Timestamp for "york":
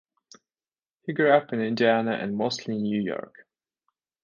3.03-3.45